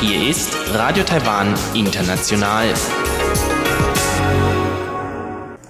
[0.00, 2.64] Hier ist Radio Taiwan International.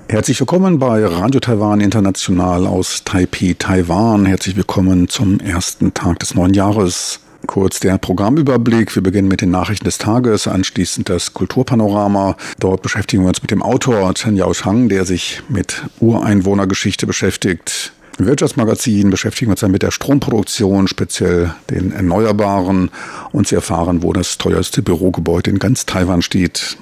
[0.09, 4.27] Herzlich willkommen bei Radio Taiwan International aus Taipei, Taiwan.
[4.27, 7.19] Herzlich willkommen zum ersten Tag des neuen Jahres.
[7.46, 8.95] Kurz der Programmüberblick.
[8.95, 12.36] Wir beginnen mit den Nachrichten des Tages, anschließend das Kulturpanorama.
[12.61, 17.92] Dort beschäftigen wir uns mit dem Autor Chen Yaoshang, der sich mit Ureinwohnergeschichte beschäftigt.
[18.18, 22.91] Im Wirtschaftsmagazin beschäftigen wir uns dann mit der Stromproduktion, speziell den Erneuerbaren.
[23.33, 26.77] Und Sie erfahren, wo das teuerste Bürogebäude in ganz Taiwan steht.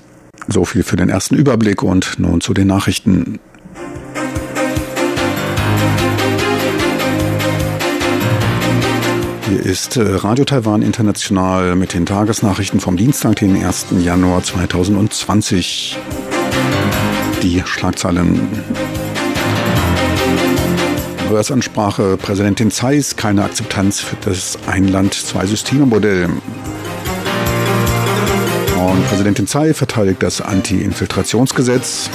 [0.48, 3.38] So viel für den ersten Überblick und nun zu den Nachrichten.
[9.50, 13.86] Hier ist äh, Radio Taiwan International mit den Tagesnachrichten vom Dienstag, den 1.
[13.98, 15.98] Januar 2020.
[17.42, 18.48] Die Schlagzeilen.
[21.28, 26.29] Neujahrsansprache Präsidentin Zeiss, keine Akzeptanz für das Einland-Zwei-Systeme-Modell.
[28.76, 32.09] Und Präsidentin Tsai verteidigt das Anti-Infiltrationsgesetz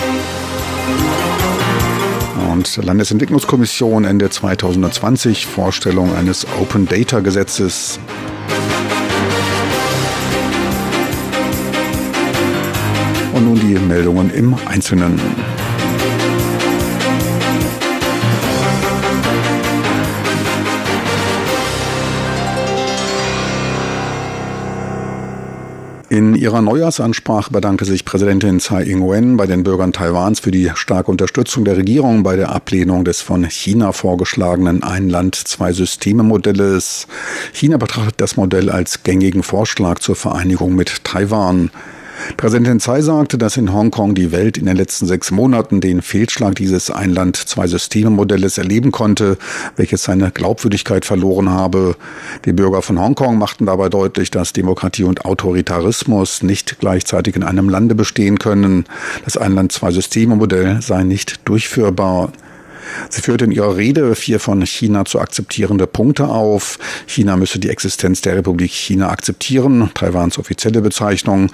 [2.56, 8.00] und Landesentwicklungskommission Ende 2020 Vorstellung eines Open Data Gesetzes.
[13.34, 15.20] Und nun die Meldungen im Einzelnen.
[26.16, 31.12] In ihrer Neujahrsansprache bedankte sich Präsidentin Tsai Ing-wen bei den Bürgern Taiwans für die starke
[31.12, 37.08] Unterstützung der Regierung bei der Ablehnung des von China vorgeschlagenen Ein-Land-Zwei-Systeme-Modells.
[37.52, 41.70] China betrachtet das Modell als gängigen Vorschlag zur Vereinigung mit Taiwan.
[42.38, 46.56] Präsidentin Tsai sagte, dass in Hongkong die Welt in den letzten sechs Monaten den Fehlschlag
[46.56, 49.38] dieses Ein-Land-Zwei-Systeme-Modells erleben konnte,
[49.76, 51.96] welches seine Glaubwürdigkeit verloren habe.
[52.46, 57.70] Die Bürger von Hongkong machten dabei deutlich, dass Demokratie und Autoritarismus nicht gleichzeitig in einem
[57.70, 58.86] Lande bestehen können.
[59.24, 62.32] Das Ein-Land-Zwei-Systeme-Modell sei nicht durchführbar.
[63.10, 66.80] Sie führte in ihrer Rede vier von China zu akzeptierende Punkte auf.
[67.08, 71.52] China müsse die Existenz der Republik China akzeptieren, Taiwans offizielle Bezeichnung.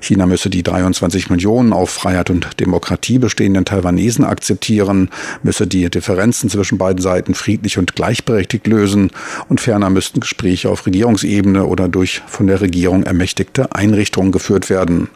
[0.00, 5.10] China müsse die 23 Millionen auf Freiheit und Demokratie bestehenden Taiwanesen akzeptieren,
[5.42, 9.10] müsse die Differenzen zwischen beiden Seiten friedlich und gleichberechtigt lösen
[9.48, 15.08] und ferner müssten Gespräche auf Regierungsebene oder durch von der Regierung ermächtigte Einrichtungen geführt werden.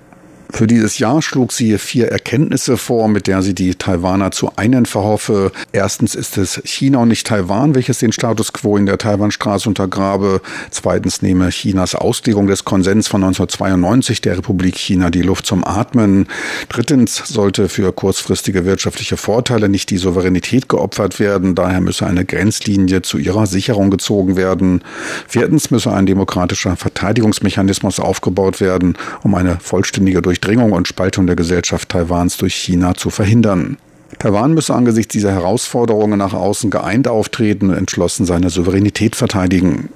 [0.50, 4.86] Für dieses Jahr schlug sie vier Erkenntnisse vor, mit der sie die Taiwaner zu einen
[4.86, 5.52] verhoffe.
[5.72, 10.40] Erstens ist es China und nicht Taiwan, welches den Status quo in der Taiwanstraße untergrabe.
[10.70, 16.26] Zweitens nehme Chinas Auslegung des Konsens von 1992 der Republik China die Luft zum Atmen.
[16.70, 21.54] Drittens sollte für kurzfristige wirtschaftliche Vorteile nicht die Souveränität geopfert werden.
[21.56, 24.82] Daher müsse eine Grenzlinie zu ihrer Sicherung gezogen werden.
[25.28, 31.34] Viertens müsse ein demokratischer Verteidigungsmechanismus aufgebaut werden, um eine vollständige Durchsetzung Durchdringung und Spaltung der
[31.34, 33.76] Gesellschaft Taiwans durch China zu verhindern.
[34.20, 39.88] Taiwan müsse angesichts dieser Herausforderungen nach außen geeint auftreten und entschlossen seine Souveränität verteidigen.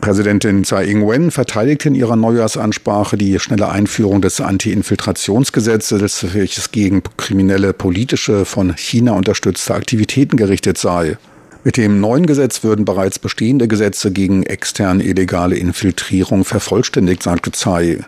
[0.00, 7.72] Präsidentin Tsai Ing-wen verteidigte in ihrer Neujahrsansprache die schnelle Einführung des Anti-Infiltrationsgesetzes, welches gegen kriminelle
[7.72, 11.16] politische von China unterstützte Aktivitäten gerichtet sei.
[11.62, 18.00] Mit dem neuen Gesetz würden bereits bestehende Gesetze gegen externe illegale Infiltrierung vervollständigt, sagte Tsai.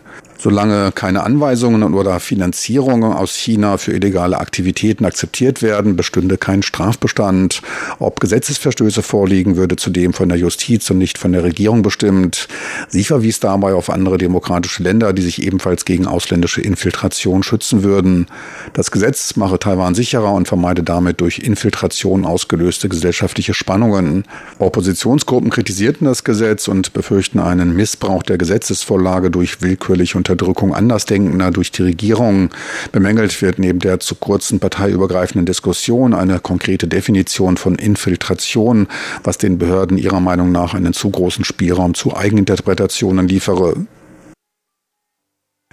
[0.43, 7.61] Solange keine Anweisungen oder Finanzierungen aus China für illegale Aktivitäten akzeptiert werden, bestünde kein Strafbestand.
[7.99, 12.47] Ob Gesetzesverstöße vorliegen, würde zudem von der Justiz und nicht von der Regierung bestimmt.
[12.87, 18.25] Sie verwies dabei auf andere demokratische Länder, die sich ebenfalls gegen ausländische Infiltration schützen würden.
[18.73, 24.23] Das Gesetz mache Taiwan sicherer und vermeide damit durch Infiltration ausgelöste gesellschaftliche Spannungen.
[24.57, 31.71] Oppositionsgruppen kritisierten das Gesetz und befürchten einen Missbrauch der Gesetzesvorlage durch willkürliche Unterdrückung Andersdenkender durch
[31.71, 32.51] die Regierung.
[32.93, 38.87] Bemängelt wird neben der zu kurzen parteiübergreifenden Diskussion eine konkrete Definition von Infiltration,
[39.23, 43.75] was den Behörden ihrer Meinung nach einen zu großen Spielraum zu Eigeninterpretationen liefere.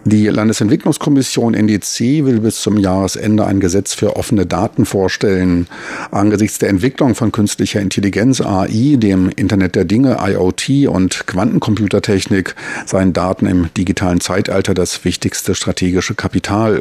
[0.05, 5.67] Die Landesentwicklungskommission NDC will bis zum Jahresende ein Gesetz für offene Daten vorstellen.
[6.13, 12.55] Angesichts der Entwicklung von künstlicher Intelligenz AI, dem Internet der Dinge IoT und Quantencomputertechnik
[12.87, 16.81] seien Daten im digitalen Zeitalter das wichtigste strategische Kapital.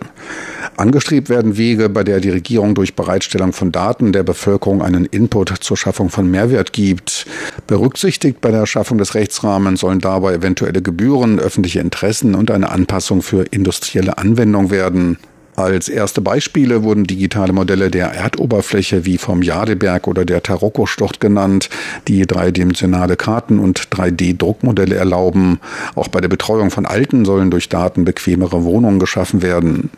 [0.78, 5.50] Angestrebt werden Wege, bei der die Regierung durch Bereitstellung von Daten der Bevölkerung einen Input
[5.62, 7.26] zur Schaffung von Mehrwert gibt.
[7.66, 13.07] Berücksichtigt bei der Schaffung des Rechtsrahmens sollen dabei eventuelle Gebühren, öffentliche Interessen und eine Anpassung
[13.22, 15.18] für industrielle Anwendung werden.
[15.56, 21.70] Als erste Beispiele wurden digitale Modelle der Erdoberfläche wie vom Jadeberg oder der Taroko-Stocht genannt,
[22.08, 25.60] die dreidimensionale Karten und 3D-Druckmodelle erlauben.
[25.96, 29.90] Auch bei der Betreuung von Alten sollen durch Daten bequemere Wohnungen geschaffen werden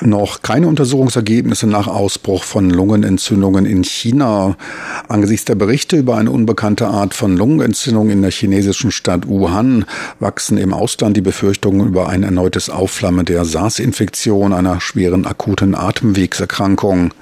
[0.00, 4.56] noch keine Untersuchungsergebnisse nach Ausbruch von Lungenentzündungen in China.
[5.08, 9.84] Angesichts der Berichte über eine unbekannte Art von Lungenentzündung in der chinesischen Stadt Wuhan
[10.18, 17.12] wachsen im Ausland die Befürchtungen über ein erneutes Aufflammen der SARS-Infektion, einer schweren akuten Atemwegserkrankung.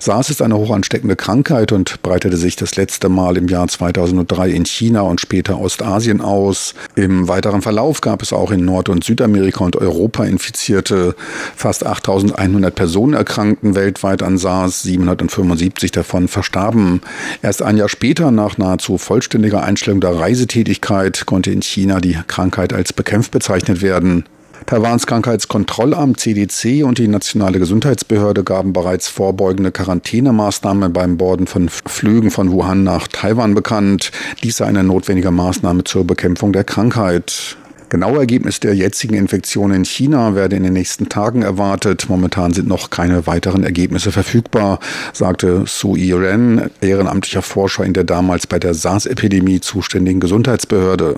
[0.00, 4.64] SARS ist eine hochansteckende Krankheit und breitete sich das letzte Mal im Jahr 2003 in
[4.64, 6.74] China und später Ostasien aus.
[6.94, 11.14] Im weiteren Verlauf gab es auch in Nord- und Südamerika und Europa Infizierte.
[11.56, 17.00] Fast 8100 Personen erkrankten weltweit an SARS, 775 davon verstarben.
[17.42, 22.72] Erst ein Jahr später, nach nahezu vollständiger Einstellung der Reisetätigkeit, konnte in China die Krankheit
[22.72, 24.24] als bekämpft bezeichnet werden.
[24.66, 32.30] Taiwans Krankheitskontrollamt CDC und die nationale Gesundheitsbehörde gaben bereits vorbeugende Quarantänemaßnahmen beim Borden von Flügen
[32.30, 34.12] von Wuhan nach Taiwan bekannt.
[34.42, 37.56] Dies sei eine notwendige Maßnahme zur Bekämpfung der Krankheit.
[37.92, 42.06] Genaue Ergebnis der jetzigen Infektion in China werde in den nächsten Tagen erwartet.
[42.08, 44.78] Momentan sind noch keine weiteren Ergebnisse verfügbar,
[45.12, 51.16] sagte Su Yi-ren, ehrenamtlicher Forscher in der damals bei der SARS-Epidemie zuständigen Gesundheitsbehörde.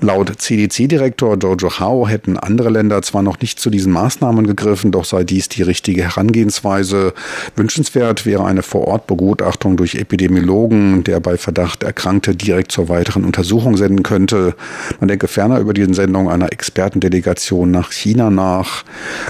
[0.00, 5.04] Laut CDC-Direktor Giorgio Hao hätten andere Länder zwar noch nicht zu diesen Maßnahmen gegriffen, doch
[5.04, 7.14] sei dies die richtige Herangehensweise.
[7.56, 14.02] Wünschenswert wäre eine Vorortbegutachtung durch Epidemiologen, der bei Verdacht Erkrankte direkt zur weiteren Untersuchung senden
[14.02, 14.54] könnte.
[15.00, 18.84] Man denke ferner über die Sendung einer Expertendelegation nach China nach.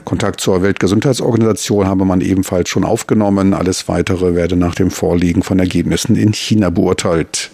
[0.04, 3.54] Kontakt zur Weltgesundheitsorganisation habe man ebenfalls schon aufgenommen.
[3.54, 7.50] Alles weitere werde nach dem Vorliegen von Ergebnissen in China beurteilt.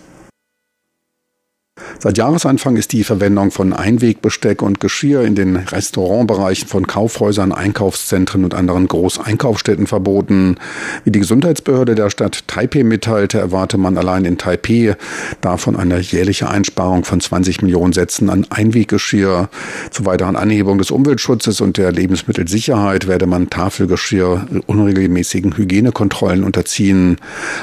[2.00, 8.44] Seit Jahresanfang ist die Verwendung von Einwegbesteck und Geschirr in den Restaurantbereichen von Kaufhäusern, Einkaufszentren
[8.44, 10.56] und anderen Großeinkaufsstätten verboten.
[11.04, 14.96] Wie die Gesundheitsbehörde der Stadt Taipei mitteilte, erwarte man allein in Taipei
[15.40, 19.48] davon eine jährliche Einsparung von 20 Millionen Sätzen an Einweggeschirr.
[19.90, 27.18] Zur weiteren Anhebung des Umweltschutzes und der Lebensmittelsicherheit werde man Tafelgeschirr unregelmäßigen Hygienekontrollen unterziehen.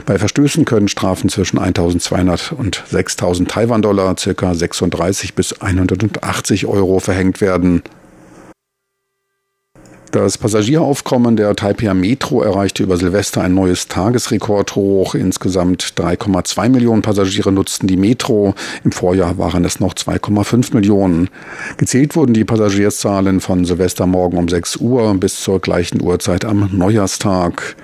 [0.05, 4.53] Bei Verstößen können Strafen zwischen 1200 und 6000 Taiwan-Dollar ca.
[4.53, 7.81] 36 bis 180 Euro verhängt werden.
[10.15, 15.13] Das Passagieraufkommen der Taipei Metro erreichte über Silvester ein neues Tagesrekordhoch.
[15.13, 18.55] Insgesamt 3,2 Millionen Passagiere nutzten die Metro.
[18.85, 21.29] Im Vorjahr waren es noch 2,5 Millionen.
[21.75, 27.75] Gezählt wurden die Passagierzahlen von Silvestermorgen um 6 Uhr bis zur gleichen Uhrzeit am Neujahrstag.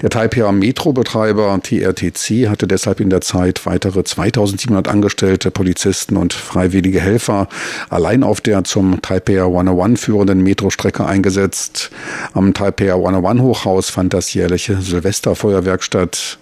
[0.00, 7.02] Der Taipei Metro-Betreiber TRTC hatte deshalb in der Zeit weitere 2700 Angestellte, Polizisten und freiwillige
[7.02, 7.48] Helfer
[7.90, 11.90] allein auf der zum Taipei 101 führenden Metrostrecke eingesetzt ist.
[12.34, 16.38] Am Taipei 101 Hochhaus fand das jährliche Silvesterfeuerwerk statt.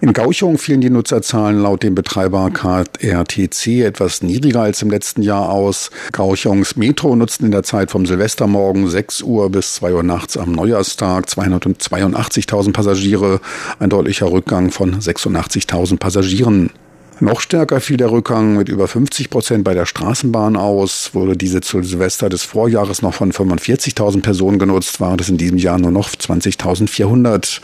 [0.00, 5.50] In Gauchung fielen die Nutzerzahlen laut dem Betreiber KRTC etwas niedriger als im letzten Jahr
[5.50, 5.90] aus.
[6.12, 10.52] Gauchungs Metro nutzten in der Zeit vom Silvestermorgen 6 Uhr bis 2 Uhr nachts am
[10.52, 13.40] Neujahrstag 282.000 Passagiere,
[13.78, 16.70] ein deutlicher Rückgang von 86.000 Passagieren.
[17.20, 21.10] Noch stärker fiel der Rückgang mit über 50 Prozent bei der Straßenbahn aus.
[21.14, 25.58] Wurde diese zu Silvester des Vorjahres noch von 45.000 Personen genutzt, war das in diesem
[25.58, 27.60] Jahr nur noch 20.400.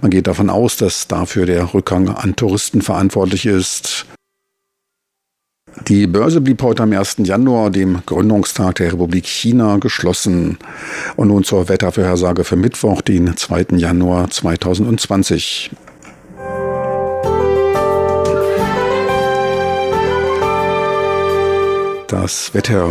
[0.00, 4.06] Man geht davon aus, dass dafür der Rückgang an Touristen verantwortlich ist.
[5.86, 7.18] Die Börse blieb heute am 1.
[7.18, 10.58] Januar, dem Gründungstag der Republik China, geschlossen.
[11.14, 13.76] Und nun zur Wettervorhersage für Mittwoch, den 2.
[13.76, 15.70] Januar 2020.
[22.08, 22.88] das Wetter.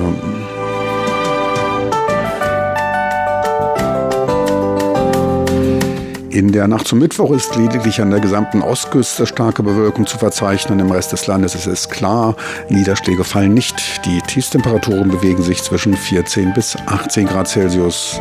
[6.30, 10.82] In der Nacht zum Mittwoch ist lediglich an der gesamten Ostküste starke Bewölkung zu verzeichnen.
[10.82, 12.36] Im Rest des Landes ist es klar,
[12.68, 14.06] Niederschläge fallen nicht.
[14.06, 18.20] Die Tiefstemperaturen bewegen sich zwischen 14 bis 18 Grad Celsius.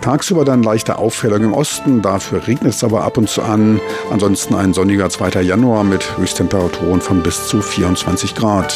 [0.00, 3.80] Tagsüber dann leichte Aufhellung im Osten, dafür regnet es aber ab und zu an.
[4.10, 5.42] Ansonsten ein sonniger 2.
[5.42, 8.74] Januar mit Höchsttemperaturen von bis zu 24 Grad.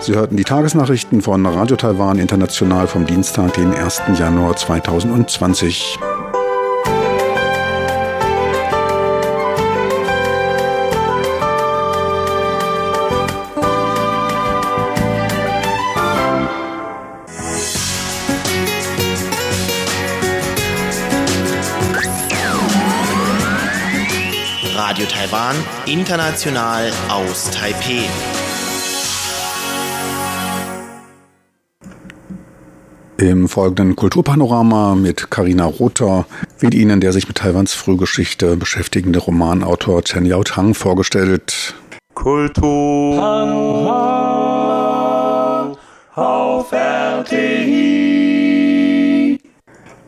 [0.00, 4.02] Sie hörten die Tagesnachrichten von Radio Taiwan International vom Dienstag, den 1.
[4.18, 5.98] Januar 2020.
[25.32, 28.04] Taiwan, international aus Taipeh.
[33.16, 36.26] Im folgenden Kulturpanorama mit Karina Rother
[36.58, 41.76] wird Ihnen der sich mit Taiwans Frühgeschichte beschäftigende Romanautor Chen Yao Tang vorgestellt.
[42.12, 43.22] Kultur
[46.14, 47.78] auf RTI.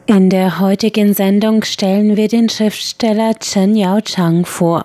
[0.05, 4.85] In der heutigen Sendung stellen wir den Schriftsteller Chen Yao Chang vor.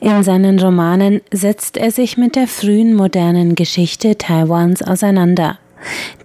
[0.00, 5.58] In seinen Romanen setzt er sich mit der frühen modernen Geschichte Taiwans auseinander.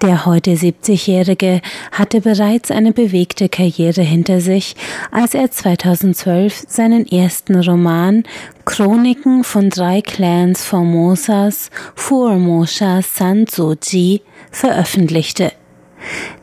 [0.01, 4.75] Der heute 70-Jährige hatte bereits eine bewegte Karriere hinter sich,
[5.11, 8.23] als er 2012 seinen ersten Roman
[8.65, 14.21] Chroniken von drei Clans Formosas Fuermosha Sanzuji
[14.51, 15.51] veröffentlichte.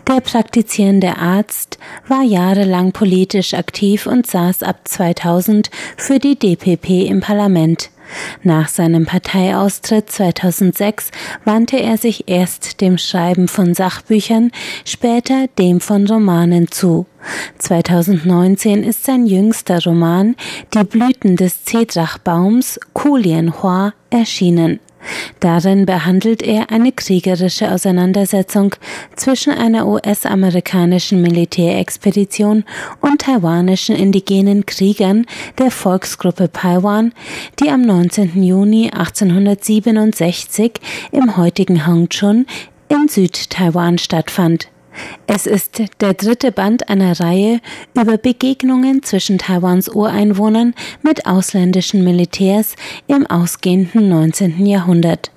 [0.06, 7.20] Der praktizierende Arzt war jahrelang politisch aktiv und saß ab 2000 für die DPP im
[7.20, 7.90] Parlament.
[8.42, 11.10] Nach seinem Parteiaustritt 2006
[11.44, 14.50] wandte er sich erst dem Schreiben von Sachbüchern,
[14.84, 17.06] später dem von Romanen zu.
[17.58, 20.36] 2019 ist sein jüngster Roman
[20.74, 24.80] Die Blüten des Zedrachbaums Kulienhua erschienen.
[25.40, 28.74] Darin behandelt er eine kriegerische Auseinandersetzung
[29.16, 32.64] zwischen einer US-amerikanischen Militärexpedition
[33.00, 35.26] und taiwanischen indigenen Kriegern
[35.58, 37.12] der Volksgruppe Paiwan,
[37.60, 38.42] die am 19.
[38.42, 40.72] Juni 1867
[41.12, 42.46] im heutigen Hongchun
[42.88, 44.68] in Südtaiwan stattfand.
[45.26, 47.60] Es ist der dritte Band einer Reihe
[47.94, 52.74] über Begegnungen zwischen Taiwans Ureinwohnern mit ausländischen Militärs
[53.06, 54.66] im ausgehenden 19.
[54.66, 55.30] Jahrhundert.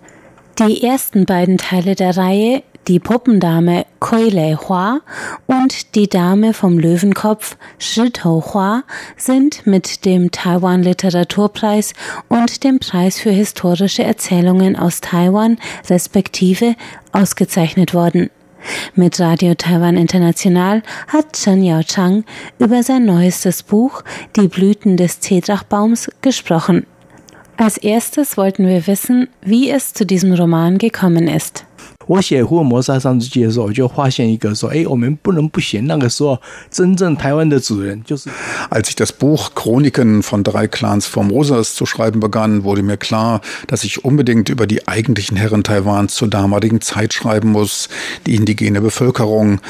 [0.60, 5.02] Die ersten beiden Teile der Reihe, die Puppendame Koi Lei Hua
[5.48, 8.84] und die Dame vom Löwenkopf Shi Tou Hua
[9.16, 11.94] sind mit dem Taiwan Literaturpreis
[12.28, 15.58] und dem Preis für historische Erzählungen aus Taiwan
[15.90, 16.76] respektive
[17.12, 18.30] ausgezeichnet worden.
[18.96, 22.24] Mit Radio Taiwan International hat Chen Yao Chang
[22.60, 24.04] über sein neuestes Buch
[24.36, 26.86] Die Blüten des Zedrachbaums gesprochen.
[27.58, 31.66] Als erstes wollten wir wissen, wie es zu diesem Roman gekommen ist.
[32.07, 38.31] 我写《福尔摩沙上之记》的时候，我就发现一个说：“哎，我们不能不写那个时候真正台湾的主人就是。”
[38.71, 43.41] Als ich das Buch Chroniken von drei Clans Formosas zu schreiben begann, wurde mir klar,
[43.67, 47.89] dass ich unbedingt über die eigentlichen Herren Taiwans zur damaligen Zeit schreiben muss,
[48.27, 49.61] die indigene Bevölkerung.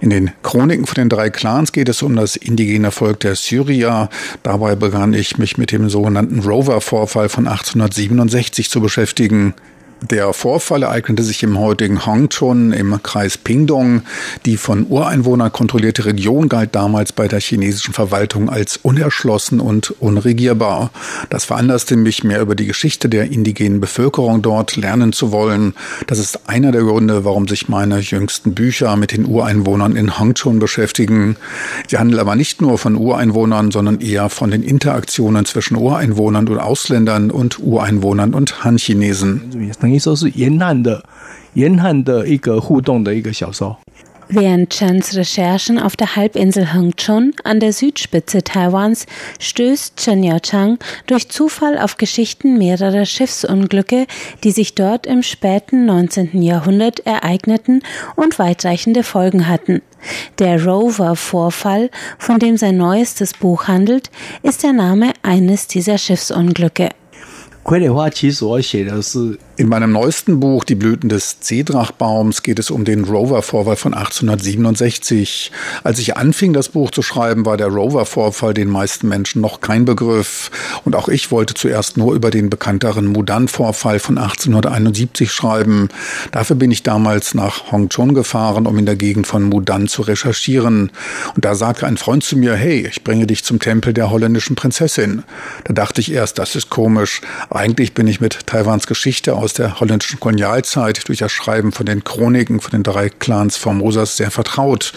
[0.00, 4.08] In den Chroniken von den drei Clans geht es um das indigene Volk der Syrier.
[4.42, 9.54] Dabei begann ich mich mit dem sogenannten Rover-Vorfall von 1867 zu beschäftigen.
[10.01, 14.03] Der Vorfall ereignete sich im heutigen Hongchun im Kreis Pingdong.
[14.45, 20.91] Die von Ureinwohnern kontrollierte Region galt damals bei der chinesischen Verwaltung als unerschlossen und unregierbar.
[21.29, 25.73] Das veranlasste mich, mehr über die Geschichte der indigenen Bevölkerung dort lernen zu wollen.
[26.07, 30.59] Das ist einer der Gründe, warum sich meine jüngsten Bücher mit den Ureinwohnern in Hongchun
[30.59, 31.35] beschäftigen.
[31.87, 36.57] Sie handeln aber nicht nur von Ureinwohnern, sondern eher von den Interaktionen zwischen Ureinwohnern und
[36.57, 39.73] Ausländern und Ureinwohnern und Han-Chinesen.
[39.88, 41.04] 等于说是沿岸的、
[41.54, 43.76] 沿岸的一个互动的一个小说。
[44.28, 49.06] Während Chens Recherchen auf der Halbinsel Hengchun an der Südspitze Taiwans
[49.38, 54.06] stößt Chen Yao-chang durch Zufall auf Geschichten mehrerer Schiffsunglücke,
[54.42, 56.40] die sich dort im späten 19.
[56.40, 57.82] Jahrhundert ereigneten
[58.16, 59.82] und weitreichende Folgen hatten.
[60.38, 64.10] Der Rover-Vorfall, von dem sein neuestes Buch handelt,
[64.42, 66.90] ist der Name eines dieser Schiffsunglücke.
[67.64, 73.93] 傀儡花其实我写的是 in meinem neuesten Buch Die Blüten des Zedrachbaums geht es um den Rover-Vorfall von
[73.93, 75.51] 1867.
[75.83, 79.83] Als ich anfing, das Buch zu schreiben, war der Rover-Vorfall den meisten Menschen noch kein
[79.83, 80.49] Begriff.
[80.85, 85.89] Und auch ich wollte zuerst nur über den bekannteren Mudan-Vorfall von 1871 schreiben.
[86.31, 90.89] Dafür bin ich damals nach Hongchun gefahren, um in der Gegend von Mudan zu recherchieren.
[91.35, 94.55] Und da sagte ein Freund zu mir, hey, ich bringe dich zum Tempel der holländischen
[94.55, 95.23] Prinzessin.
[95.65, 97.19] Da dachte ich erst, das ist komisch.
[97.49, 102.03] Eigentlich bin ich mit Taiwans Geschichte aus der holländischen Kolonialzeit durch das Schreiben von den
[102.03, 104.93] Chroniken von den drei Clans Formosas sehr vertraut.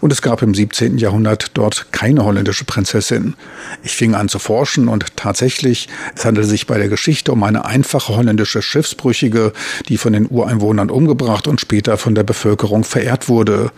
[0.00, 0.98] Und es gab im 17.
[0.98, 3.34] Jahrhundert dort keine holländische Prinzessin.
[3.82, 7.64] Ich fing an zu forschen und tatsächlich, es handelte sich bei der Geschichte um eine
[7.64, 9.52] einfache holländische Schiffsbrüchige,
[9.88, 13.72] die von den Ureinwohnern umgebracht und später von der Bevölkerung verehrt wurde.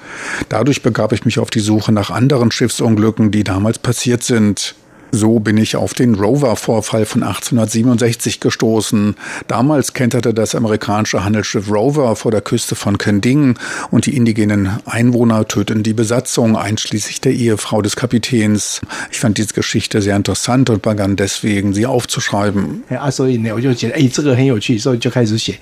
[0.49, 4.75] Dadurch begab ich mich auf die Suche nach anderen Schiffsunglücken, die damals passiert sind.
[5.14, 9.16] So bin ich auf den Rover-Vorfall von 1867 gestoßen.
[9.48, 13.58] Damals kenterte das amerikanische Handelsschiff Rover vor der Küste von Kending
[13.90, 18.82] und die indigenen Einwohner töteten die Besatzung, einschließlich der Ehefrau des Kapitäns.
[19.10, 22.84] Ich fand diese Geschichte sehr interessant und begann deswegen, sie aufzuschreiben.
[22.90, 25.58] 啊，所以呢，我就觉得哎，这个很有趣，所以就开始写。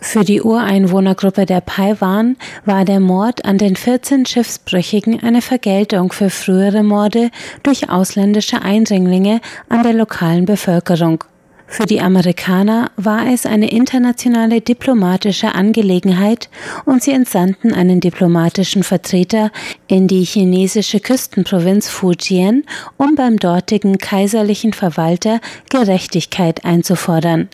[0.00, 6.30] Für die Ureinwohnergruppe der Paiwan war der Mord an den 14 Schiffsbrüchigen eine Vergeltung für
[6.30, 7.30] frühere Morde
[7.62, 11.24] durch ausländische Eindringlinge an der lokalen Bevölkerung.
[11.68, 16.48] Für die Amerikaner war es eine internationale diplomatische Angelegenheit
[16.84, 19.50] und sie entsandten einen diplomatischen Vertreter
[19.88, 22.62] in die chinesische Küstenprovinz Fujian,
[22.96, 27.48] um beim dortigen kaiserlichen Verwalter Gerechtigkeit einzufordern.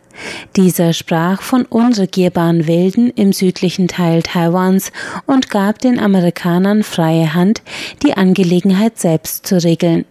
[0.56, 4.92] Dieser sprach von unregierbaren Wilden im südlichen Teil Taiwans
[5.26, 7.62] und gab den Amerikanern freie Hand,
[8.02, 10.04] die Angelegenheit selbst zu regeln.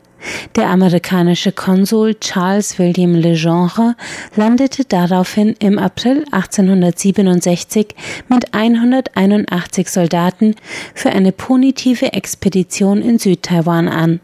[0.56, 3.96] Der amerikanische Konsul Charles William Legendre
[4.36, 7.96] landete daraufhin im April 1867
[8.28, 10.56] mit 181 Soldaten
[10.94, 14.20] für eine punitive Expedition in Südtaiwan an.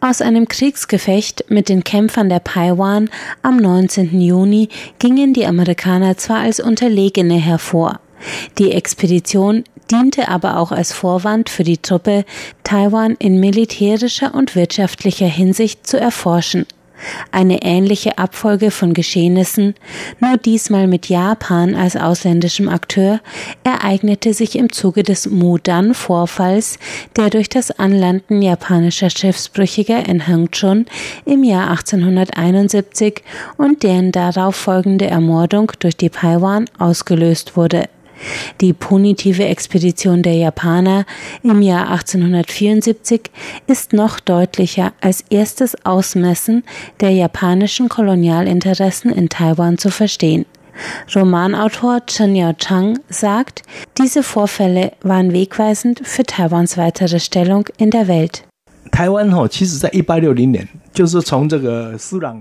[0.00, 3.08] Aus einem Kriegsgefecht mit den Kämpfern der Paiwan
[3.42, 4.20] am 19.
[4.20, 8.00] Juni gingen die Amerikaner zwar als Unterlegene hervor.
[8.58, 12.24] Die Expedition diente aber auch als Vorwand für die Truppe,
[12.62, 16.66] Taiwan in militärischer und wirtschaftlicher Hinsicht zu erforschen.
[17.32, 19.74] Eine ähnliche Abfolge von Geschehnissen,
[20.20, 23.20] nur diesmal mit Japan als ausländischem Akteur,
[23.64, 26.78] ereignete sich im Zuge des Mudan-Vorfalls,
[27.16, 30.86] der durch das Anlanden japanischer Schiffsbrüchiger in Hengchun
[31.24, 33.22] im Jahr 1871
[33.56, 37.88] und deren darauf folgende Ermordung durch die Paiwan ausgelöst wurde.
[38.59, 41.05] Die punitive Expedition der Japaner
[41.41, 43.21] im Jahr 1874
[43.65, 46.65] ist noch deutlicher als erstes Ausmessen
[46.99, 50.45] der japanischen Kolonialinteressen in Taiwan zu verstehen.
[51.15, 53.63] Romanautor Chen Yao Chang sagt,
[53.97, 58.43] diese Vorfälle waren wegweisend für Taiwans weitere Stellung in der Welt.
[58.91, 60.67] Taiwan 哈，其实在一八六零年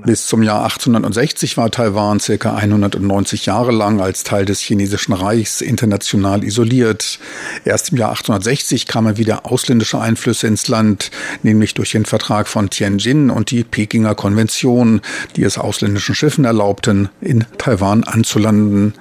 [0.06, 5.60] bis zum Jahr 1860 war Taiwan circa 190 Jahre lang als Teil des chinesischen Reichs
[5.62, 7.18] international isoliert.
[7.66, 11.10] Erst im Jahr 1860 kamen wieder ausländische Einflüsse ins Land,
[11.42, 15.02] nämlich durch den Vertrag von Tianjin und die Pekinger Konvention,
[15.36, 18.94] die es ausländischen Schiffen erlaubten, in Taiwan anzulanden.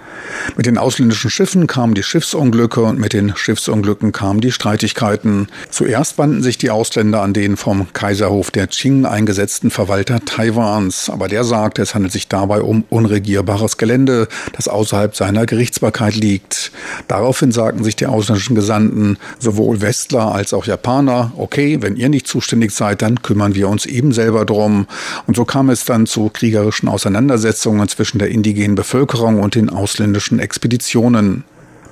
[0.57, 5.49] Mit den ausländischen Schiffen kamen die Schiffsunglücke und mit den Schiffsunglücken kamen die Streitigkeiten.
[5.69, 11.11] Zuerst wandten sich die Ausländer an den vom Kaiserhof der Qing eingesetzten eingesetzten Verwalter Taiwans.
[11.11, 16.71] Aber der sagt, es handelt sich dabei um unregierbares Gelände, das außerhalb seiner Gerichtsbarkeit liegt.
[17.09, 22.29] Daraufhin sagten sich die ausländischen Gesandten, sowohl Westler als auch Japaner, okay, wenn ihr nicht
[22.29, 24.87] zuständig seid, dann kümmern wir uns eben selber drum.
[25.27, 30.39] Und so kam es dann zu kriegerischen Auseinandersetzungen zwischen der indigenen Bevölkerung und den ausländischen
[30.39, 31.43] Expeditionen.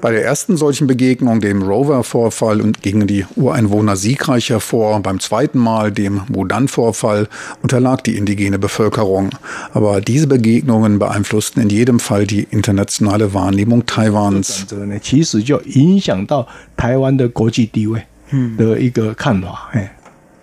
[0.01, 4.99] Bei der ersten solchen Begegnung, dem Rover-Vorfall, und gingen die Ureinwohner siegreich hervor.
[5.01, 7.29] Beim zweiten Mal, dem Mudan-Vorfall,
[7.63, 9.31] unterlag die indigene Bevölkerung.
[9.75, 14.67] Aber diese Begegnungen beeinflussten in jedem Fall die internationale Wahrnehmung Taiwans.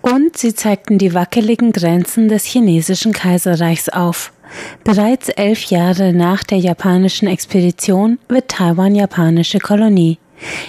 [0.02, 4.32] Und sie zeigten die wackeligen Grenzen des chinesischen Kaiserreichs auf.
[4.84, 10.18] Bereits elf Jahre nach der japanischen Expedition wird Taiwan japanische Kolonie.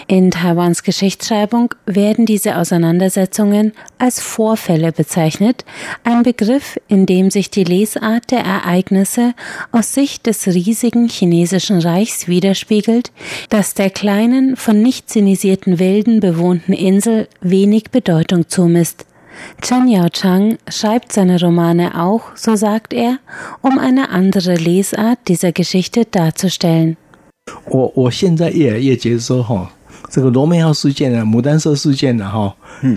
[0.07, 5.63] In Taiwans Geschichtsschreibung werden diese Auseinandersetzungen als Vorfälle bezeichnet,
[6.03, 9.33] ein Begriff, in dem sich die Lesart der Ereignisse
[9.71, 13.11] aus Sicht des riesigen chinesischen Reichs widerspiegelt,
[13.49, 19.05] das der kleinen, von nicht zinisierten Wilden bewohnten Insel wenig Bedeutung zumisst.
[19.60, 23.18] Chen Yao Chang schreibt seine Romane auch, so sagt er,
[23.62, 26.96] um eine andere Lesart dieser Geschichte darzustellen.
[27.66, 29.70] 我我现在越来越觉得说，哈，
[30.08, 32.95] 这个罗梅号事件呢，牡丹社事件呢，哈 ，hm.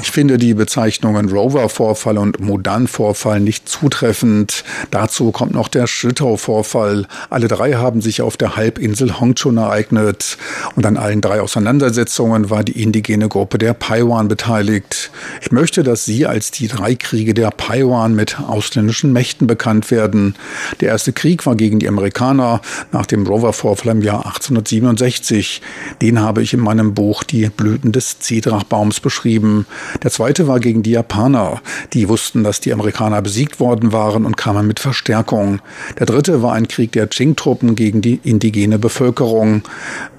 [0.00, 4.64] Ich finde die Bezeichnungen Rover-Vorfall und Mudan-Vorfall nicht zutreffend.
[4.90, 7.06] Dazu kommt noch der Schüttau-Vorfall.
[7.28, 10.38] Alle drei haben sich auf der Halbinsel Hongchun ereignet.
[10.76, 15.10] Und an allen drei Auseinandersetzungen war die indigene Gruppe der Paiwan beteiligt.
[15.42, 20.34] Ich möchte, dass sie als die drei Kriege der Paiwan mit ausländischen Mächten bekannt werden.
[20.80, 22.60] Der erste Krieg war gegen die Amerikaner
[22.92, 25.60] nach dem Rover-Vorfall im Jahr 1867.
[26.00, 28.18] Den habe ich in meinem Buch Die Blüten des
[28.59, 29.65] Zedrach Baums beschrieben.
[30.03, 31.61] Der zweite war gegen die Japaner.
[31.93, 35.59] Die wussten, dass die Amerikaner besiegt worden waren und kamen mit Verstärkung.
[35.99, 39.63] Der dritte war ein Krieg der Qing-Truppen gegen die indigene Bevölkerung.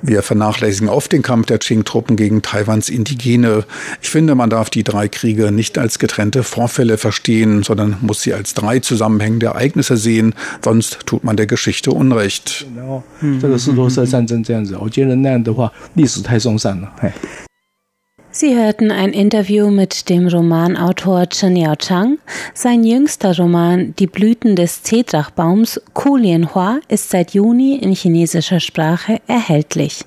[0.02, 3.64] Wir vernachlässigen oft den Kampf der Qing-Truppen gegen Taiwans Indigene.
[4.02, 8.34] Ich finde, man darf die drei Kriege nicht als getrennte Vorfälle verstehen, sondern muss sie
[8.34, 12.66] als drei zusammenhängende Ereignisse sehen, sonst tut man der Geschichte Unrecht.
[12.74, 13.02] Genau.
[13.40, 16.92] 这个斯托瑟战争这样子，我觉得那样的话，历史太松散了。
[18.33, 22.17] Sie hörten ein Interview mit dem Romanautor Chen Yao Chang.
[22.53, 30.05] Sein jüngster Roman Die Blüten des Zedrachbaums Kulienhua ist seit Juni in chinesischer Sprache erhältlich.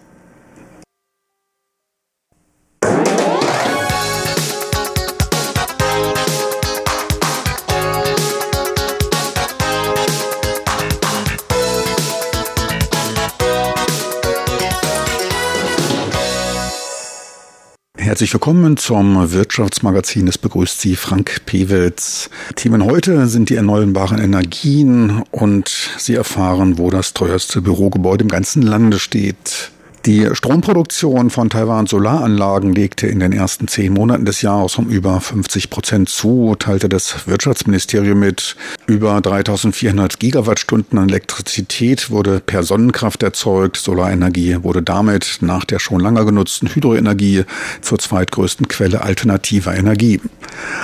[18.05, 20.29] Herzlich willkommen zum Wirtschaftsmagazin.
[20.29, 22.29] Es begrüßt Sie Frank Pewitz.
[22.55, 28.61] Themen heute sind die erneuerbaren Energien und Sie erfahren, wo das teuerste Bürogebäude im ganzen
[28.61, 29.71] Lande steht.
[30.07, 35.19] Die Stromproduktion von Taiwan Solaranlagen legte in den ersten zehn Monaten des Jahres um über
[35.19, 38.55] 50 Prozent zu, teilte das Wirtschaftsministerium mit.
[38.87, 43.79] Über 3400 Gigawattstunden an Elektrizität wurde per Sonnenkraft erzeugt.
[43.79, 47.45] Solarenergie wurde damit nach der schon lange genutzten Hydroenergie
[47.81, 50.21] zur zweitgrößten Quelle alternativer Energie.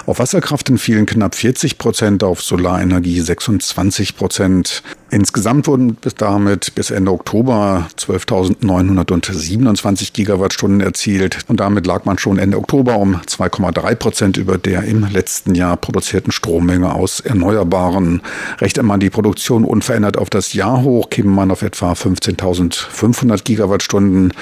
[0.07, 4.83] Auf Wasserkraft entfielen knapp 40 Prozent, auf Solarenergie 26 Prozent.
[5.13, 12.39] Insgesamt wurden bis damit bis Ende Oktober 12.927 Gigawattstunden erzielt und damit lag man schon
[12.39, 18.23] Ende Oktober um 2,3 Prozent über der im letzten Jahr produzierten Strommenge aus Erneuerbaren.
[18.61, 24.33] Rechnet man die Produktion unverändert auf das Jahr hoch, käme man auf etwa 15.500 Gigawattstunden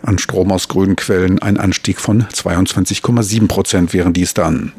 [0.00, 4.72] an Strom aus grünen Quellen, ein Anstieg von 22,7 Prozent wären dies dann.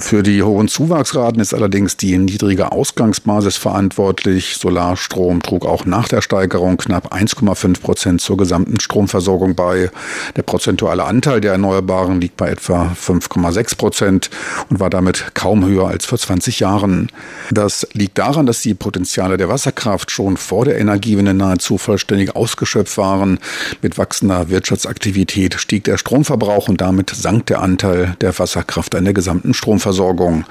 [0.00, 4.54] Für die hohen Zuwachsraten ist allerdings die niedrige Ausgangsbasis verantwortlich.
[4.56, 9.90] Solarstrom trug auch nach der Steigerung knapp 1,5 Prozent zur gesamten Stromversorgung bei.
[10.36, 14.30] Der prozentuale Anteil der Erneuerbaren liegt bei etwa 5,6 Prozent
[14.70, 17.10] und war damit kaum höher als vor 20 Jahren.
[17.50, 22.96] Das liegt daran, dass die Potenziale der Wasserkraft schon vor der Energiewende nahezu vollständig ausgeschöpft
[22.98, 23.40] waren.
[23.82, 29.12] Mit wachsender Wirtschaftsaktivität stieg der Stromverbrauch und damit sank der Anteil der Wasserkraft an der
[29.12, 29.87] gesamten Stromversorgung.
[29.88, 30.44] Stromversorgung.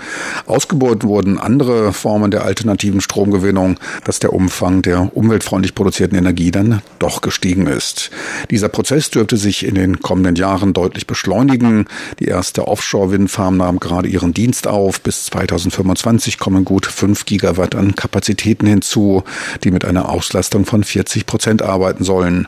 [0.45, 6.81] Ausgeboten wurden andere Formen der alternativen Stromgewinnung, dass der Umfang der umweltfreundlich produzierten Energie dann
[6.99, 8.09] doch gestiegen ist.
[8.49, 11.85] Dieser Prozess dürfte sich in den kommenden Jahren deutlich beschleunigen.
[12.19, 15.01] Die erste Offshore-Windfarm nahm gerade ihren Dienst auf.
[15.01, 19.23] Bis 2025 kommen gut 5 Gigawatt an Kapazitäten hinzu,
[19.63, 22.47] die mit einer Auslastung von 40 Prozent arbeiten sollen.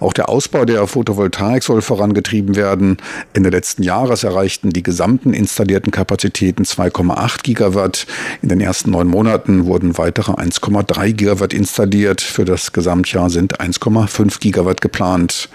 [0.00, 2.98] Auch der Ausbau der Photovoltaik soll vorangetrieben werden.
[3.32, 8.06] Ende letzten Jahres erreichten die gesamten installierten Kapazitäten Kapazitäten 2,8 Gigawatt.
[8.42, 12.20] In den ersten neun Monaten wurden weitere 1,3 Gigawatt installiert.
[12.20, 15.48] Für das Gesamtjahr sind 1,5 Gigawatt geplant.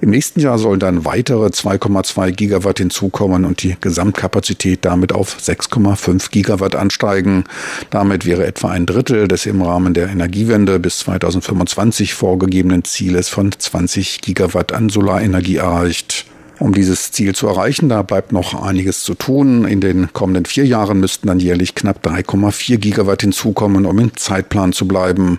[0.00, 6.30] Im nächsten Jahr sollen dann weitere 2,2 Gigawatt hinzukommen und die Gesamtkapazität damit auf 6,5
[6.32, 7.44] Gigawatt ansteigen.
[7.90, 13.52] Damit wäre etwa ein Drittel des im Rahmen der Energiewende bis 2025 vorgegebenen Zieles von
[13.56, 16.26] 20 Gigawatt an Solarenergie erreicht.
[16.58, 19.66] Um dieses Ziel zu erreichen, da bleibt noch einiges zu tun.
[19.66, 24.72] In den kommenden vier Jahren müssten dann jährlich knapp 3,4 Gigawatt hinzukommen, um im Zeitplan
[24.72, 25.38] zu bleiben.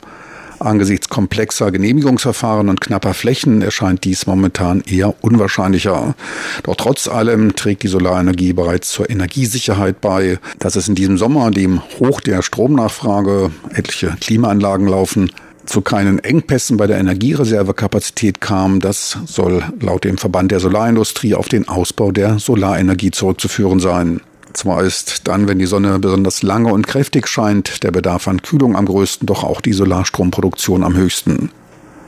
[0.59, 6.15] Angesichts komplexer Genehmigungsverfahren und knapper Flächen erscheint dies momentan eher unwahrscheinlicher.
[6.63, 10.39] Doch trotz allem trägt die Solarenergie bereits zur Energiesicherheit bei.
[10.59, 15.31] Dass es in diesem Sommer, dem Hoch der Stromnachfrage, etliche Klimaanlagen laufen,
[15.67, 18.79] zu keinen Engpässen bei der Energiereservekapazität kam.
[18.79, 24.21] Das soll laut dem Verband der Solarindustrie auf den Ausbau der Solarenergie zurückzuführen sein.
[24.53, 28.75] Zwar ist dann, wenn die Sonne besonders lange und kräftig scheint, der Bedarf an Kühlung
[28.75, 31.51] am größten, doch auch die Solarstromproduktion am höchsten.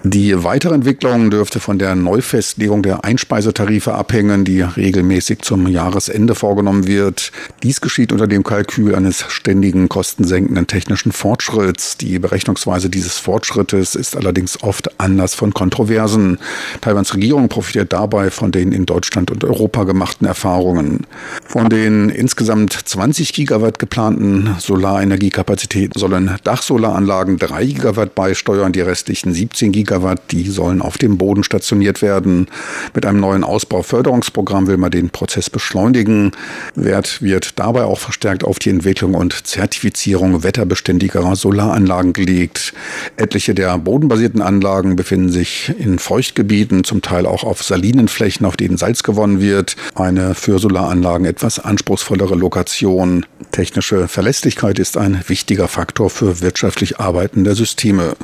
[0.06, 6.88] Die weitere Entwicklung dürfte von der Neufestlegung der Einspeisetarife abhängen, die regelmäßig zum Jahresende vorgenommen
[6.88, 7.34] wird.
[7.64, 11.98] Dies geschieht unter dem Kalkül eines ständigen kostensenkenden technischen Fortschritts.
[11.98, 16.40] Die Berechnungsweise dieses Fortschrittes ist allerdings oft Anlass von Kontroversen.
[16.80, 21.08] Taiwans Regierung profitiert dabei von den in Deutschland und Europa gemachten Erfahrungen.
[21.46, 29.74] Von den insgesamt 20 Gigawatt geplanten Solarenergiekapazitäten sollen Dachsolaranlagen 3 Gigawatt beisteuern, die restlichen 17
[29.74, 32.48] Gigawatt Gigawatt, die sollen auf dem Boden stationiert werden.
[32.94, 36.32] Mit einem neuen Ausbauförderungsprogramm will man den Prozess beschleunigen.
[36.76, 42.74] Wert wird dabei auch verstärkt auf die Entwicklung und Zertifizierung wetterbeständigerer Solaranlagen gelegt.
[43.18, 48.58] Etliche der bodenbasierten Anlagen befinden sich in Feuchtgebieten, zum Teil auch auf salinen Flächen, auf
[48.58, 49.76] denen Salz gewonnen wird.
[49.96, 53.26] Eine für Solaranlagen etwas anspruchsvollere Lokation.
[53.52, 58.16] Technische Verlässlichkeit ist ein wichtiger Faktor für wirtschaftlich arbeitende Systeme.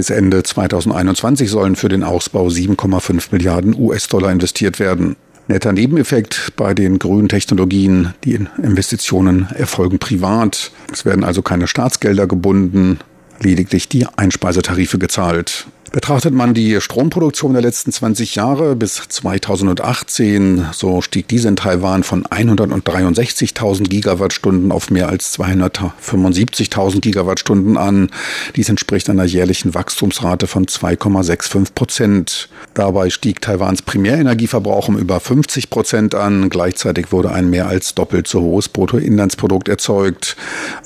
[0.00, 5.16] Bis Ende 2021 sollen für den Ausbau 7,5 Milliarden US-Dollar investiert werden.
[5.46, 10.72] Netter Nebeneffekt bei den grünen Technologien, die Investitionen erfolgen privat.
[10.90, 13.00] Es werden also keine Staatsgelder gebunden,
[13.40, 15.66] lediglich die Einspeisetarife gezahlt.
[15.92, 22.04] Betrachtet man die Stromproduktion der letzten 20 Jahre bis 2018, so stieg diese in Taiwan
[22.04, 28.10] von 163.000 Gigawattstunden auf mehr als 275.000 Gigawattstunden an.
[28.54, 32.48] Dies entspricht einer jährlichen Wachstumsrate von 2,65 Prozent.
[32.74, 36.50] Dabei stieg Taiwans Primärenergieverbrauch um über 50 Prozent an.
[36.50, 40.36] Gleichzeitig wurde ein mehr als doppelt so hohes Bruttoinlandsprodukt erzeugt,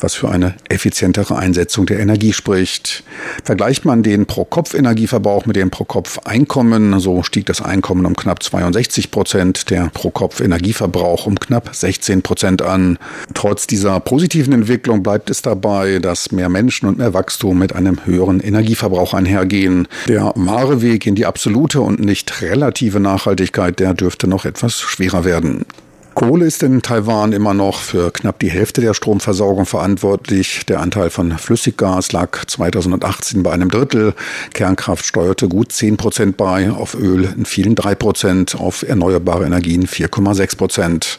[0.00, 3.04] was für eine effizientere Einsetzung der Energie spricht.
[3.44, 7.00] Vergleicht man den Pro-Kopf-Energie Energieverbrauch mit dem Pro-Kopf-Einkommen.
[7.00, 12.98] So stieg das Einkommen um knapp 62 Prozent, der Pro-Kopf-Energieverbrauch um knapp 16 Prozent an.
[13.34, 18.06] Trotz dieser positiven Entwicklung bleibt es dabei, dass mehr Menschen und mehr Wachstum mit einem
[18.06, 19.88] höheren Energieverbrauch einhergehen.
[20.06, 25.24] Der wahre Weg in die absolute und nicht relative Nachhaltigkeit, der dürfte noch etwas schwerer
[25.24, 25.66] werden.
[26.14, 30.64] Kohle ist in Taiwan immer noch für knapp die Hälfte der Stromversorgung verantwortlich.
[30.66, 34.14] Der Anteil von Flüssiggas lag 2018 bei einem Drittel.
[34.52, 39.86] Kernkraft steuerte gut 10 Prozent bei, auf Öl in vielen 3 Prozent, auf erneuerbare Energien
[39.88, 41.18] 4,6 Prozent.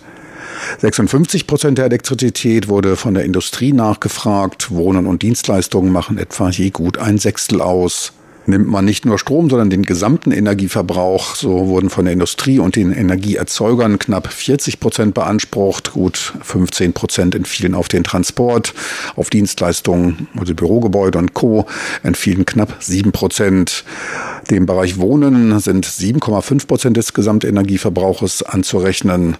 [0.79, 4.71] 56 Prozent der Elektrizität wurde von der Industrie nachgefragt.
[4.71, 8.13] Wohnen und Dienstleistungen machen etwa je gut ein Sechstel aus
[8.45, 11.35] nimmt man nicht nur Strom, sondern den gesamten Energieverbrauch.
[11.35, 17.35] So wurden von der Industrie und den Energieerzeugern knapp 40 Prozent beansprucht, gut 15 Prozent
[17.35, 18.73] entfielen auf den Transport,
[19.15, 21.65] auf Dienstleistungen, also Bürogebäude und Co.
[22.03, 23.83] entfielen knapp 7 Prozent.
[24.51, 29.37] Dem Bereich Wohnen sind 7,5 Prozent des Gesamtenergieverbrauches anzurechnen.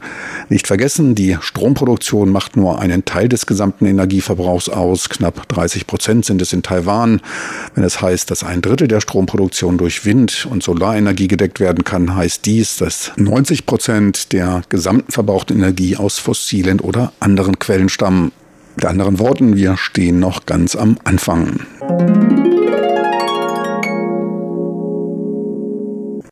[0.49, 5.09] Nicht vergessen, die Stromproduktion macht nur einen Teil des gesamten Energieverbrauchs aus.
[5.09, 7.21] Knapp 30 Prozent sind es in Taiwan.
[7.75, 12.15] Wenn es heißt, dass ein Drittel der Stromproduktion durch Wind- und Solarenergie gedeckt werden kann,
[12.15, 18.31] heißt dies, dass 90 Prozent der gesamten verbrauchten Energie aus fossilen oder anderen Quellen stammen.
[18.75, 21.61] Mit anderen Worten, wir stehen noch ganz am Anfang.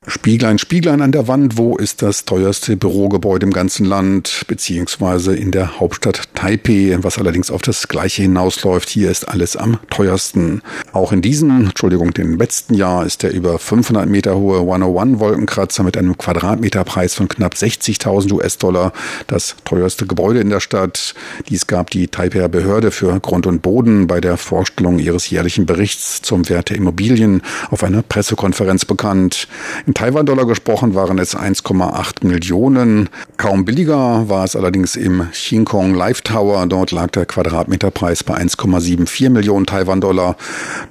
[0.05, 5.51] Spieglein, Spieglein an der Wand, wo ist das teuerste Bürogebäude im ganzen Land, beziehungsweise in
[5.51, 8.89] der Hauptstadt Taipei, was allerdings auf das Gleiche hinausläuft.
[8.89, 10.61] Hier ist alles am teuersten.
[10.91, 15.83] Auch in diesem, Entschuldigung, dem letzten Jahr ist der über 500 Meter hohe 101 Wolkenkratzer
[15.83, 18.91] mit einem Quadratmeterpreis von knapp 60.000 US-Dollar
[19.27, 21.15] das teuerste Gebäude in der Stadt.
[21.47, 26.21] Dies gab die Taipei Behörde für Grund und Boden bei der Vorstellung ihres jährlichen Berichts
[26.21, 29.47] zum Wert der Immobilien auf einer Pressekonferenz bekannt.
[29.87, 33.07] In Taiwan-Dollar gesprochen waren es 1,8 Millionen.
[33.37, 36.67] Kaum billiger war es allerdings im King Kong Life Tower.
[36.67, 40.35] Dort lag der Quadratmeterpreis bei 1,74 Millionen Taiwan-Dollar.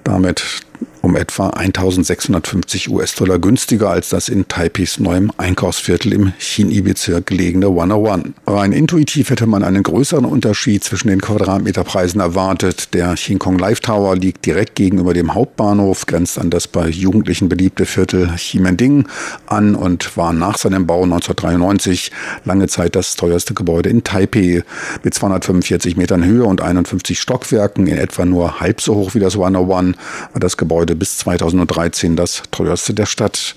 [0.02, 0.62] Damit
[1.02, 8.34] um etwa 1650 US-Dollar günstiger als das in Taipis neuem Einkaufsviertel im Xinyi-Bezirk gelegene 101.
[8.46, 12.94] Rein intuitiv hätte man einen größeren Unterschied zwischen den Quadratmeterpreisen erwartet.
[12.94, 17.48] Der King Kong Life Tower liegt direkt gegenüber dem Hauptbahnhof, grenzt an das bei Jugendlichen
[17.48, 19.08] beliebte Viertel Ximending
[19.46, 22.12] an und war nach seinem Bau 1993
[22.44, 24.62] lange Zeit das teuerste Gebäude in Taipei.
[25.02, 29.34] Mit 245 Metern Höhe und 51 Stockwerken, in etwa nur halb so hoch wie das
[29.34, 29.96] 101,
[30.32, 33.54] war das Gebäude wurde bis 2013 das teuerste der Stadt.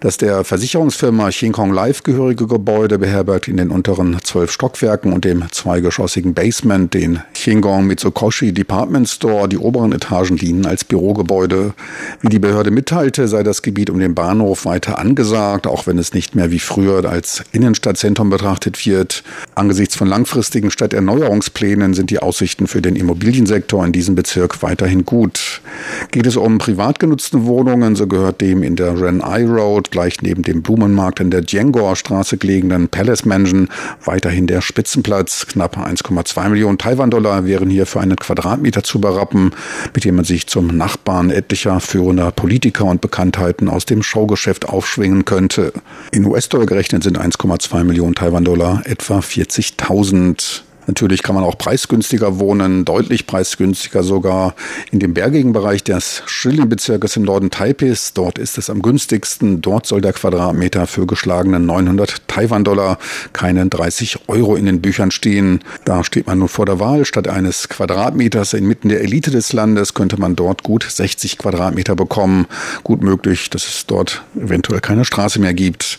[0.00, 5.24] Das der Versicherungsfirma King Kong Life gehörige Gebäude beherbergt in den unteren zwölf Stockwerken und
[5.24, 9.48] dem zweigeschossigen Basement den King Kong Mitsukoshi Department Store.
[9.48, 11.74] Die oberen Etagen dienen als Bürogebäude.
[12.20, 16.12] Wie die Behörde mitteilte, sei das Gebiet um den Bahnhof weiter angesagt, auch wenn es
[16.12, 19.22] nicht mehr wie früher als Innenstadtzentrum betrachtet wird.
[19.54, 25.62] Angesichts von langfristigen Stadterneuerungsplänen sind die Aussichten für den Immobiliensektor in diesem Bezirk weiterhin gut.
[26.10, 30.22] Geht es um privat genutzte Wohnungen, so gehört dem in der Ren Ai Road gleich
[30.22, 33.68] neben dem Blumenmarkt in der Jiangor Straße gelegenen Palace Mansion
[34.04, 35.46] weiterhin der Spitzenplatz.
[35.46, 39.52] Knapp 1,2 Millionen Taiwan-Dollar wären hier für einen Quadratmeter zu berappen,
[39.94, 45.24] mit dem man sich zum Nachbarn etlicher führender Politiker und Bekanntheiten aus dem Showgeschäft aufschwingen
[45.24, 45.72] könnte.
[46.10, 50.63] In US-Dollar gerechnet sind 1,2 Millionen Taiwan-Dollar etwa 40.000.
[50.86, 54.54] Natürlich kann man auch preisgünstiger wohnen, deutlich preisgünstiger sogar.
[54.90, 59.62] In dem bergigen Bereich des Shilin-Bezirkes im Norden Taipis, dort ist es am günstigsten.
[59.62, 62.98] Dort soll der Quadratmeter für geschlagene 900 Taiwan-Dollar
[63.32, 65.60] keinen 30 Euro in den Büchern stehen.
[65.84, 67.04] Da steht man nun vor der Wahl.
[67.04, 72.46] Statt eines Quadratmeters inmitten der Elite des Landes könnte man dort gut 60 Quadratmeter bekommen.
[72.82, 75.98] Gut möglich, dass es dort eventuell keine Straße mehr gibt.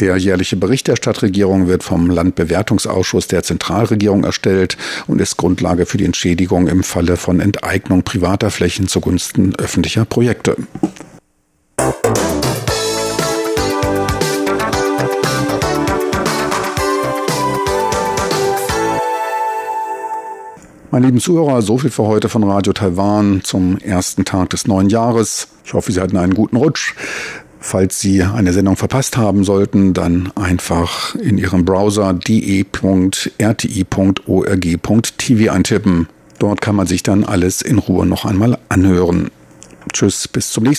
[0.00, 5.98] Der jährliche Bericht der Stadtregierung wird vom Landbewertungsausschuss der Zentralregierung erstellt und ist Grundlage für
[5.98, 10.56] die Entschädigung im Falle von Enteignung privater Flächen zugunsten öffentlicher Projekte.
[20.90, 24.88] Meine lieben Zuhörer, so viel für heute von Radio Taiwan zum ersten Tag des neuen
[24.88, 25.48] Jahres.
[25.66, 26.94] Ich hoffe, Sie hatten einen guten Rutsch.
[27.62, 32.72] Falls Sie eine Sendung verpasst haben sollten, dann einfach in Ihrem Browser de.rti.org.tv
[35.52, 36.08] eintippen.
[36.38, 39.30] Dort kann man sich dann alles in Ruhe noch einmal anhören.
[39.92, 40.68] Tschüss, bis zum nächsten Mal.